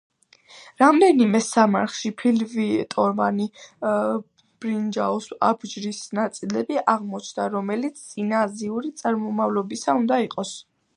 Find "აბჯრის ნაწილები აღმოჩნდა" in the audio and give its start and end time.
5.51-7.49